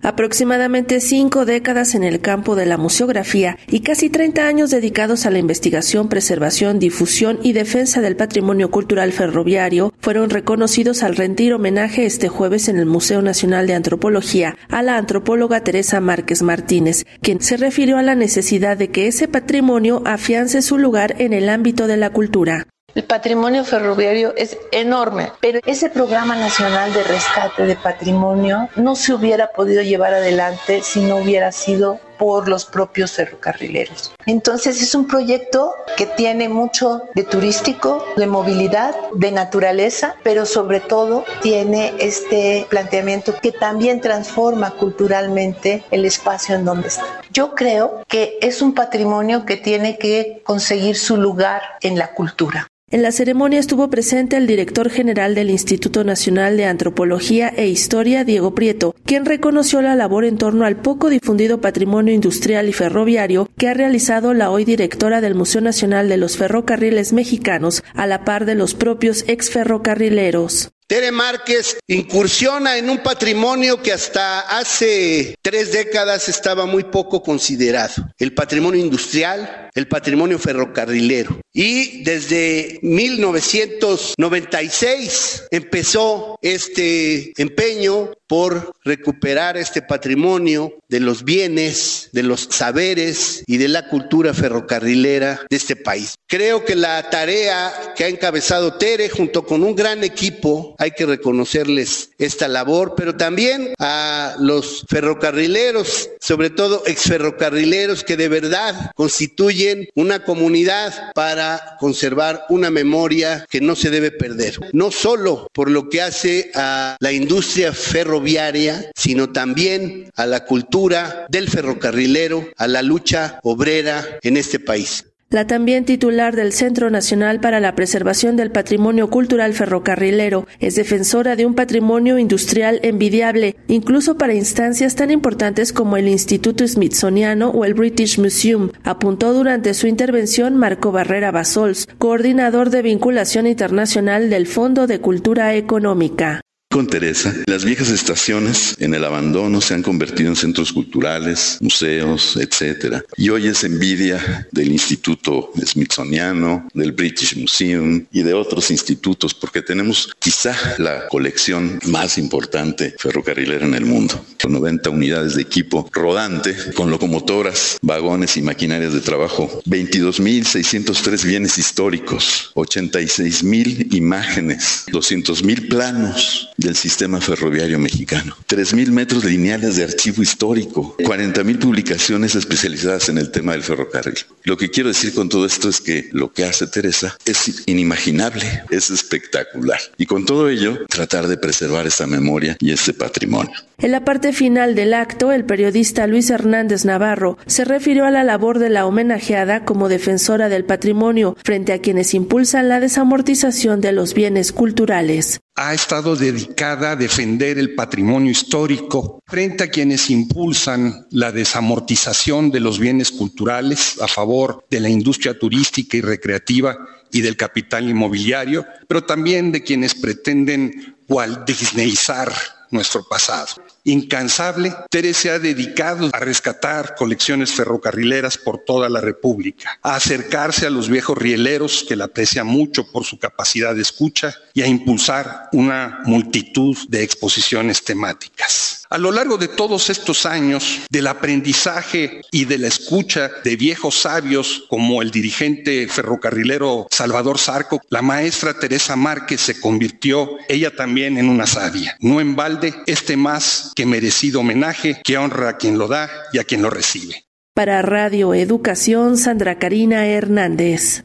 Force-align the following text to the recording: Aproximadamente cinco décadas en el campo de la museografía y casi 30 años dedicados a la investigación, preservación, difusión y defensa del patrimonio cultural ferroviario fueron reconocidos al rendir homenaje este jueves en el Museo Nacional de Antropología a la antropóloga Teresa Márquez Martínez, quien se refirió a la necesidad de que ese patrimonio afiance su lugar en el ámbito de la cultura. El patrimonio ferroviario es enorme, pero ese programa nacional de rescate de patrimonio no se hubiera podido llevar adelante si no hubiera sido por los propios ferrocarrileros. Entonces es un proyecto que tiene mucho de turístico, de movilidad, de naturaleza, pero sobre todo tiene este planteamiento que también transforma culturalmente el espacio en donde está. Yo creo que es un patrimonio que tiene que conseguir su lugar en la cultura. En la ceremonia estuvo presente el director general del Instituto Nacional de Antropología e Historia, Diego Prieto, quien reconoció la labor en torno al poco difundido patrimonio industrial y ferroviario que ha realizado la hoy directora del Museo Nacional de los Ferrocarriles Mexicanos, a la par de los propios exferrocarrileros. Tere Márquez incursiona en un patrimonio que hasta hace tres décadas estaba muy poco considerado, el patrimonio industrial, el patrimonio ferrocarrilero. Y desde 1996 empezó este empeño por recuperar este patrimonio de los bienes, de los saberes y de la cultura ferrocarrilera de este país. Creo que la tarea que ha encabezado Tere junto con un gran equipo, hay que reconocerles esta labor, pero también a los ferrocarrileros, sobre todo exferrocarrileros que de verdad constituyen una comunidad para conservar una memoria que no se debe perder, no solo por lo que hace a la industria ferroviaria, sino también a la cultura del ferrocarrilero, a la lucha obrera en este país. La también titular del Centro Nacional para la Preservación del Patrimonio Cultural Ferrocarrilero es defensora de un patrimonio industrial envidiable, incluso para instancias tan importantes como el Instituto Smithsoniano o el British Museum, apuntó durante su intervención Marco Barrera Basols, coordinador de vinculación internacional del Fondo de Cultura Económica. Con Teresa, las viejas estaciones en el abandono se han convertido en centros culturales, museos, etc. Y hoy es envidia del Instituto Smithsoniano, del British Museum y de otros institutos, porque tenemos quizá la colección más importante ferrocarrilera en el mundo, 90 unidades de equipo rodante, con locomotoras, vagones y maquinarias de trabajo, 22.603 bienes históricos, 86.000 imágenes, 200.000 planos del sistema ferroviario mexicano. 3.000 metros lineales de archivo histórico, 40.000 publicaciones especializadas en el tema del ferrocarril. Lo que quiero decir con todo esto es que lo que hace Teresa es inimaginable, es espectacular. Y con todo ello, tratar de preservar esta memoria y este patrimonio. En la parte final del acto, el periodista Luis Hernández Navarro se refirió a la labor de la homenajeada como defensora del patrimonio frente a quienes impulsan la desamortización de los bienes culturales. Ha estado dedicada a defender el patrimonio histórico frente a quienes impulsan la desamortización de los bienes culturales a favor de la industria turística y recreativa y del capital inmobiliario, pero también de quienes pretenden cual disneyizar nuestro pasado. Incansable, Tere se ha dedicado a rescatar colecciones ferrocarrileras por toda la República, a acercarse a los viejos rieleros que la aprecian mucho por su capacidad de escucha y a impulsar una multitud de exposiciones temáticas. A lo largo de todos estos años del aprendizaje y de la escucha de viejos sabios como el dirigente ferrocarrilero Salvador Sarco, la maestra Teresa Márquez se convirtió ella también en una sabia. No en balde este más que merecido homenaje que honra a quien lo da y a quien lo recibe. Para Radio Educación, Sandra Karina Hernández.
Aproximadamente 0.00 1.00
cinco 1.00 1.44
décadas 1.44 1.96
en 1.96 2.04
el 2.04 2.20
campo 2.20 2.54
de 2.54 2.66
la 2.66 2.78
museografía 2.78 3.58
y 3.66 3.80
casi 3.80 4.08
30 4.08 4.46
años 4.46 4.70
dedicados 4.70 5.26
a 5.26 5.30
la 5.30 5.38
investigación, 5.38 6.08
preservación, 6.08 6.78
difusión 6.78 7.40
y 7.42 7.52
defensa 7.52 8.00
del 8.00 8.14
patrimonio 8.14 8.70
cultural 8.70 9.12
ferroviario 9.12 9.92
fueron 10.00 10.30
reconocidos 10.30 11.02
al 11.02 11.16
rendir 11.16 11.52
homenaje 11.52 12.06
este 12.06 12.28
jueves 12.28 12.68
en 12.68 12.78
el 12.78 12.86
Museo 12.86 13.22
Nacional 13.22 13.66
de 13.66 13.74
Antropología 13.74 14.56
a 14.68 14.82
la 14.82 14.96
antropóloga 14.96 15.64
Teresa 15.64 16.00
Márquez 16.00 16.42
Martínez, 16.42 17.04
quien 17.20 17.42
se 17.42 17.56
refirió 17.56 17.98
a 17.98 18.02
la 18.02 18.14
necesidad 18.14 18.76
de 18.76 18.88
que 18.88 19.08
ese 19.08 19.26
patrimonio 19.26 20.02
afiance 20.06 20.62
su 20.62 20.78
lugar 20.78 21.16
en 21.18 21.32
el 21.32 21.48
ámbito 21.48 21.88
de 21.88 21.96
la 21.96 22.10
cultura. 22.10 22.68
El 22.98 23.04
patrimonio 23.04 23.62
ferroviario 23.62 24.34
es 24.36 24.58
enorme, 24.72 25.30
pero 25.40 25.60
ese 25.64 25.88
programa 25.88 26.34
nacional 26.34 26.92
de 26.92 27.04
rescate 27.04 27.64
de 27.64 27.76
patrimonio 27.76 28.68
no 28.74 28.96
se 28.96 29.14
hubiera 29.14 29.52
podido 29.52 29.82
llevar 29.82 30.14
adelante 30.14 30.82
si 30.82 31.02
no 31.02 31.18
hubiera 31.18 31.52
sido 31.52 32.00
por 32.18 32.48
los 32.48 32.64
propios 32.64 33.12
ferrocarrileros. 33.12 34.12
Entonces 34.26 34.82
es 34.82 34.94
un 34.94 35.06
proyecto 35.06 35.72
que 35.96 36.06
tiene 36.06 36.48
mucho 36.48 37.02
de 37.14 37.24
turístico, 37.24 38.04
de 38.16 38.26
movilidad, 38.26 38.94
de 39.14 39.30
naturaleza, 39.32 40.16
pero 40.22 40.44
sobre 40.44 40.80
todo 40.80 41.24
tiene 41.42 41.94
este 41.98 42.66
planteamiento 42.68 43.34
que 43.40 43.52
también 43.52 44.00
transforma 44.00 44.72
culturalmente 44.72 45.84
el 45.90 46.04
espacio 46.04 46.56
en 46.56 46.64
donde 46.64 46.88
está. 46.88 47.04
Yo 47.32 47.54
creo 47.54 48.04
que 48.08 48.38
es 48.40 48.62
un 48.62 48.74
patrimonio 48.74 49.46
que 49.46 49.56
tiene 49.56 49.98
que 49.98 50.42
conseguir 50.44 50.96
su 50.96 51.16
lugar 51.16 51.62
en 51.80 51.98
la 51.98 52.12
cultura. 52.14 52.68
En 52.90 53.02
la 53.02 53.12
ceremonia 53.12 53.60
estuvo 53.60 53.90
presente 53.90 54.38
el 54.38 54.46
director 54.46 54.88
general 54.88 55.34
del 55.34 55.50
Instituto 55.50 56.04
Nacional 56.04 56.56
de 56.56 56.64
Antropología 56.64 57.52
e 57.54 57.68
Historia, 57.68 58.24
Diego 58.24 58.54
Prieto, 58.54 58.94
quien 59.04 59.26
reconoció 59.26 59.82
la 59.82 59.94
labor 59.94 60.24
en 60.24 60.38
torno 60.38 60.64
al 60.64 60.76
poco 60.76 61.10
difundido 61.10 61.60
patrimonio 61.60 62.07
industrial 62.10 62.68
y 62.68 62.72
ferroviario 62.72 63.48
que 63.56 63.68
ha 63.68 63.74
realizado 63.74 64.34
la 64.34 64.50
hoy 64.50 64.64
directora 64.64 65.20
del 65.20 65.34
Museo 65.34 65.60
Nacional 65.60 66.08
de 66.08 66.16
los 66.16 66.36
Ferrocarriles 66.36 67.12
Mexicanos, 67.12 67.82
a 67.94 68.06
la 68.06 68.24
par 68.24 68.44
de 68.44 68.54
los 68.54 68.74
propios 68.74 69.24
exferrocarrileros. 69.28 70.70
Tere 70.88 71.12
Márquez 71.12 71.78
incursiona 71.86 72.78
en 72.78 72.88
un 72.88 73.02
patrimonio 73.02 73.82
que 73.82 73.92
hasta 73.92 74.40
hace 74.40 75.34
tres 75.42 75.70
décadas 75.70 76.30
estaba 76.30 76.64
muy 76.64 76.84
poco 76.84 77.22
considerado, 77.22 78.08
el 78.16 78.32
patrimonio 78.32 78.80
industrial, 78.80 79.68
el 79.74 79.86
patrimonio 79.86 80.38
ferrocarrilero. 80.38 81.38
Y 81.52 82.02
desde 82.04 82.78
1996 82.82 85.44
empezó 85.50 86.38
este 86.40 87.34
empeño 87.36 88.12
por 88.26 88.72
recuperar 88.84 89.56
este 89.56 89.82
patrimonio 89.82 90.78
de 90.88 91.00
los 91.00 91.24
bienes, 91.24 92.10
de 92.12 92.22
los 92.22 92.46
saberes 92.50 93.42
y 93.46 93.56
de 93.56 93.68
la 93.68 93.88
cultura 93.88 94.34
ferrocarrilera 94.34 95.40
de 95.48 95.56
este 95.56 95.74
país. 95.76 96.16
Creo 96.26 96.62
que 96.64 96.76
la 96.76 97.08
tarea 97.10 97.94
que 97.96 98.04
ha 98.04 98.08
encabezado 98.08 98.74
Tere 98.74 99.08
junto 99.08 99.46
con 99.46 99.64
un 99.64 99.74
gran 99.74 100.04
equipo, 100.04 100.76
hay 100.78 100.92
que 100.92 101.06
reconocerles 101.06 102.10
esta 102.18 102.48
labor, 102.48 102.94
pero 102.96 103.16
también 103.16 103.74
a 103.78 104.36
los 104.38 104.86
ferrocarrileros, 104.88 106.08
sobre 106.20 106.50
todo 106.50 106.84
exferrocarrileros 106.86 108.04
que 108.04 108.16
de 108.16 108.28
verdad 108.28 108.92
constituyen 108.94 109.88
una 109.94 110.24
comunidad 110.24 111.12
para 111.14 111.76
conservar 111.80 112.46
una 112.48 112.70
memoria 112.70 113.44
que 113.50 113.60
no 113.60 113.74
se 113.74 113.90
debe 113.90 114.12
perder, 114.12 114.58
no 114.72 114.90
solo 114.90 115.48
por 115.52 115.70
lo 115.70 115.88
que 115.88 116.00
hace 116.00 116.50
a 116.54 116.96
la 117.00 117.12
industria 117.12 117.72
ferroviaria, 117.72 118.90
sino 118.94 119.32
también 119.32 120.10
a 120.14 120.26
la 120.26 120.44
cultura 120.44 121.26
del 121.28 121.48
ferrocarrilero, 121.48 122.48
a 122.56 122.68
la 122.68 122.82
lucha 122.82 123.40
obrera 123.42 124.18
en 124.22 124.36
este 124.36 124.60
país. 124.60 125.04
La 125.30 125.46
también 125.46 125.84
titular 125.84 126.34
del 126.34 126.54
Centro 126.54 126.88
Nacional 126.88 127.38
para 127.38 127.60
la 127.60 127.74
Preservación 127.74 128.36
del 128.36 128.50
Patrimonio 128.50 129.10
Cultural 129.10 129.52
Ferrocarrilero 129.52 130.46
es 130.58 130.74
defensora 130.74 131.36
de 131.36 131.44
un 131.44 131.54
patrimonio 131.54 132.18
industrial 132.18 132.80
envidiable, 132.82 133.56
incluso 133.66 134.16
para 134.16 134.32
instancias 134.32 134.94
tan 134.94 135.10
importantes 135.10 135.74
como 135.74 135.98
el 135.98 136.08
Instituto 136.08 136.66
Smithsoniano 136.66 137.50
o 137.50 137.66
el 137.66 137.74
British 137.74 138.18
Museum, 138.18 138.70
apuntó 138.84 139.34
durante 139.34 139.74
su 139.74 139.86
intervención 139.86 140.56
Marco 140.56 140.92
Barrera 140.92 141.30
Basols, 141.30 141.86
coordinador 141.98 142.70
de 142.70 142.80
vinculación 142.80 143.46
internacional 143.46 144.30
del 144.30 144.46
Fondo 144.46 144.86
de 144.86 145.02
Cultura 145.02 145.54
Económica. 145.54 146.40
Con 146.70 146.86
Teresa, 146.86 147.34
las 147.46 147.64
viejas 147.64 147.88
estaciones 147.88 148.76
en 148.78 148.92
el 148.92 149.02
abandono 149.02 149.62
se 149.62 149.72
han 149.72 149.82
convertido 149.82 150.28
en 150.28 150.36
centros 150.36 150.70
culturales, 150.70 151.56
museos, 151.62 152.36
etc. 152.36 153.02
Y 153.16 153.30
hoy 153.30 153.46
es 153.46 153.64
envidia 153.64 154.46
del 154.52 154.70
Instituto 154.70 155.50
Smithsoniano, 155.64 156.68
del 156.74 156.92
British 156.92 157.38
Museum 157.38 158.04
y 158.12 158.22
de 158.22 158.34
otros 158.34 158.70
institutos, 158.70 159.32
porque 159.32 159.62
tenemos 159.62 160.12
quizá 160.18 160.54
la 160.76 161.08
colección 161.08 161.80
más 161.86 162.18
importante 162.18 162.94
ferrocarrilera 162.98 163.64
en 163.64 163.72
el 163.72 163.86
mundo, 163.86 164.22
90 164.46 164.90
unidades 164.90 165.34
de 165.34 165.42
equipo 165.42 165.88
rodante, 165.92 166.54
con 166.74 166.90
locomotoras, 166.90 167.78
vagones 167.82 168.36
y 168.36 168.42
maquinarias 168.42 168.92
de 168.92 169.00
trabajo, 169.00 169.62
22.603 169.66 171.24
bienes 171.24 171.58
históricos, 171.58 172.52
86.000 172.54 173.94
imágenes, 173.94 174.84
200.000 174.88 175.68
planos 175.68 176.50
del 176.56 176.76
sistema 176.76 177.20
ferroviario 177.20 177.78
mexicano. 177.78 178.36
3.000 178.48 178.90
metros 178.90 179.24
lineales 179.24 179.76
de 179.76 179.84
archivo 179.84 180.22
histórico, 180.22 180.96
40.000 180.98 181.58
publicaciones 181.58 182.34
especializadas 182.34 183.08
en 183.08 183.18
el 183.18 183.30
tema 183.30 183.52
del 183.52 183.62
ferrocarril. 183.62 184.18
Lo 184.44 184.56
que 184.56 184.70
quiero 184.70 184.88
decir 184.88 185.14
con 185.14 185.28
todo 185.28 185.46
esto 185.46 185.68
es 185.68 185.80
que 185.80 186.08
lo 186.12 186.32
que 186.32 186.44
hace 186.44 186.66
Teresa 186.66 187.16
es 187.24 187.62
inimaginable, 187.66 188.62
es 188.70 188.90
espectacular. 188.90 189.80
Y 189.96 190.06
con 190.06 190.24
todo 190.24 190.48
ello, 190.48 190.86
tratar 190.88 191.26
de 191.28 191.36
preservar 191.36 191.86
esta 191.86 192.06
memoria 192.06 192.56
y 192.60 192.72
este 192.72 192.92
patrimonio. 192.92 193.52
En 193.80 193.92
la 193.92 194.04
parte 194.04 194.32
final 194.38 194.76
del 194.76 194.94
acto, 194.94 195.32
el 195.32 195.44
periodista 195.44 196.06
Luis 196.06 196.30
Hernández 196.30 196.84
Navarro 196.84 197.36
se 197.46 197.64
refirió 197.64 198.04
a 198.04 198.12
la 198.12 198.22
labor 198.22 198.60
de 198.60 198.70
la 198.70 198.86
homenajeada 198.86 199.64
como 199.64 199.88
defensora 199.88 200.48
del 200.48 200.64
patrimonio 200.64 201.36
frente 201.42 201.72
a 201.72 201.80
quienes 201.80 202.14
impulsan 202.14 202.68
la 202.68 202.78
desamortización 202.78 203.80
de 203.80 203.90
los 203.90 204.14
bienes 204.14 204.52
culturales. 204.52 205.40
Ha 205.56 205.74
estado 205.74 206.14
dedicada 206.14 206.92
a 206.92 206.96
defender 206.96 207.58
el 207.58 207.74
patrimonio 207.74 208.30
histórico 208.30 209.18
frente 209.26 209.64
a 209.64 209.70
quienes 209.70 210.08
impulsan 210.08 211.08
la 211.10 211.32
desamortización 211.32 212.52
de 212.52 212.60
los 212.60 212.78
bienes 212.78 213.10
culturales 213.10 214.00
a 214.00 214.06
favor 214.06 214.64
de 214.70 214.78
la 214.78 214.88
industria 214.88 215.36
turística 215.36 215.96
y 215.96 216.00
recreativa 216.00 216.78
y 217.10 217.22
del 217.22 217.36
capital 217.36 217.88
inmobiliario, 217.88 218.64
pero 218.86 219.02
también 219.02 219.50
de 219.50 219.64
quienes 219.64 219.96
pretenden 219.96 220.96
cual 221.08 221.44
disneyizar 221.44 222.32
nuestro 222.70 223.02
pasado. 223.04 223.48
Incansable, 223.88 224.74
Tere 224.90 225.14
se 225.14 225.30
ha 225.30 225.38
dedicado 225.38 226.10
a 226.12 226.20
rescatar 226.20 226.94
colecciones 226.94 227.52
ferrocarrileras 227.52 228.36
por 228.36 228.58
toda 228.58 228.90
la 228.90 229.00
República, 229.00 229.78
a 229.82 229.94
acercarse 229.94 230.66
a 230.66 230.70
los 230.70 230.90
viejos 230.90 231.16
rieleros 231.16 231.86
que 231.88 231.96
la 231.96 232.04
aprecian 232.04 232.46
mucho 232.46 232.92
por 232.92 233.04
su 233.04 233.18
capacidad 233.18 233.74
de 233.74 233.80
escucha 233.80 234.34
y 234.52 234.60
a 234.60 234.66
impulsar 234.66 235.48
una 235.52 236.00
multitud 236.04 236.76
de 236.88 237.02
exposiciones 237.02 237.82
temáticas. 237.82 238.78
A 238.90 238.96
lo 238.96 239.12
largo 239.12 239.36
de 239.36 239.48
todos 239.48 239.90
estos 239.90 240.24
años 240.24 240.80
del 240.90 241.08
aprendizaje 241.08 242.22
y 242.30 242.46
de 242.46 242.56
la 242.56 242.68
escucha 242.68 243.30
de 243.44 243.54
viejos 243.54 243.94
sabios 243.96 244.64
como 244.68 245.02
el 245.02 245.10
dirigente 245.10 245.86
ferrocarrilero 245.88 246.88
Salvador 246.90 247.38
Sarco, 247.38 247.82
la 247.90 248.00
maestra 248.00 248.58
Teresa 248.58 248.96
Márquez 248.96 249.42
se 249.42 249.60
convirtió 249.60 250.38
ella 250.48 250.74
también 250.74 251.18
en 251.18 251.28
una 251.28 251.46
sabia. 251.46 251.98
No 252.00 252.18
en 252.20 252.34
balde 252.34 252.74
este 252.86 253.16
más 253.18 253.72
que 253.78 253.86
merecido 253.86 254.40
homenaje 254.40 255.00
que 255.04 255.18
honra 255.18 255.50
a 255.50 255.56
quien 255.56 255.78
lo 255.78 255.86
da 255.86 256.10
y 256.32 256.40
a 256.40 256.44
quien 256.44 256.62
lo 256.62 256.68
recibe. 256.68 257.22
Para 257.54 257.80
Radio 257.80 258.34
Educación, 258.34 259.16
Sandra 259.16 259.60
Karina 259.60 260.04
Hernández. 260.04 261.04